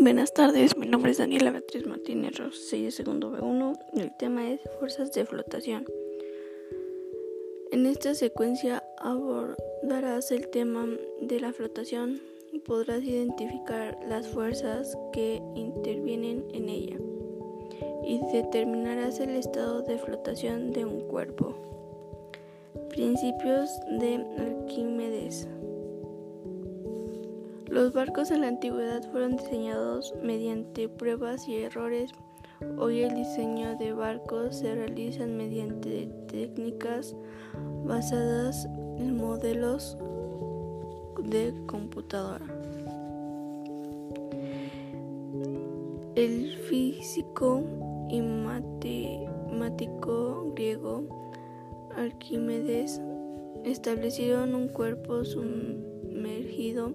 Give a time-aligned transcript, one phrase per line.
[0.00, 4.60] Buenas tardes, mi nombre es Daniela Beatriz Martínez Rossi segundo B1 y el tema es
[4.78, 5.84] fuerzas de flotación.
[7.70, 10.86] En esta secuencia abordarás el tema
[11.20, 12.20] de la flotación
[12.52, 16.98] y podrás identificar las fuerzas que intervienen en ella
[18.04, 21.54] y determinarás el estado de flotación de un cuerpo.
[22.90, 25.48] Principios de Arquímedes.
[27.74, 32.12] Los barcos en la antigüedad fueron diseñados mediante pruebas y errores.
[32.78, 37.16] Hoy el diseño de barcos se realiza mediante técnicas
[37.84, 38.66] basadas
[38.96, 39.98] en modelos
[41.24, 42.46] de computadora.
[46.14, 47.64] El físico
[48.08, 48.92] y matemático
[50.54, 51.08] griego
[51.96, 53.00] Arquímedes
[53.64, 55.24] establecieron un cuerpo
[56.24, 56.92] sumergido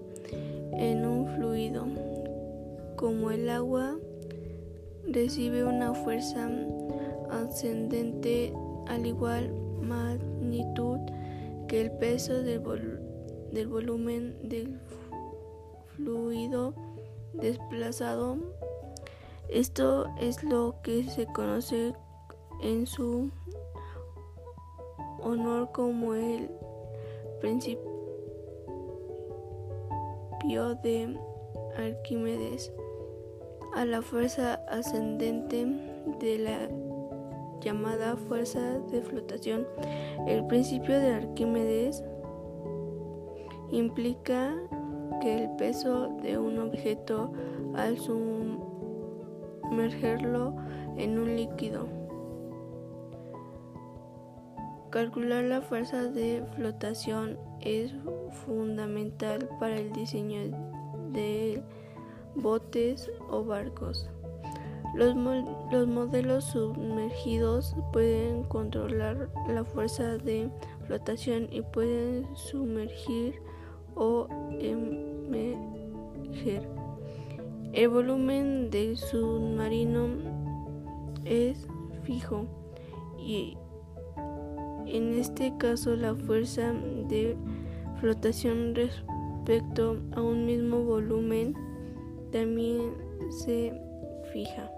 [0.72, 1.86] en un fluido.
[2.96, 3.96] Como el agua
[5.06, 6.50] recibe una fuerza
[7.30, 8.52] ascendente
[8.88, 10.98] al igual magnitud
[11.68, 12.60] que el peso del,
[13.52, 14.80] del volumen del
[15.94, 16.74] fluido
[17.34, 18.36] desplazado.
[19.48, 21.94] Esto es lo que se conoce
[22.62, 23.30] en su
[25.22, 26.50] honor como el
[27.40, 27.89] principio
[30.48, 31.18] de
[31.76, 32.72] Arquímedes
[33.74, 35.66] a la fuerza ascendente
[36.18, 36.68] de la
[37.60, 39.66] llamada fuerza de flotación.
[40.26, 42.02] El principio de Arquímedes
[43.70, 44.56] implica
[45.20, 47.32] que el peso de un objeto
[47.74, 47.98] al
[49.68, 50.56] sumergerlo
[50.96, 51.86] en un líquido.
[54.90, 57.92] Calcular la fuerza de flotación es
[58.46, 60.56] fundamental para el diseño
[61.12, 61.62] de
[62.34, 64.08] botes o barcos.
[64.94, 70.50] Los, modelos sumergidos pueden controlar la fuerza de
[70.86, 73.40] flotación y pueden sumergir
[73.94, 74.26] o
[74.58, 76.66] emerger.
[77.72, 80.08] El volumen del submarino
[81.24, 81.68] es
[82.02, 82.46] fijo
[83.16, 83.56] y
[84.96, 86.72] en este caso, la fuerza
[87.08, 87.36] de
[88.00, 91.54] flotación respecto a un mismo volumen
[92.32, 92.92] también
[93.44, 93.72] se
[94.32, 94.70] fija.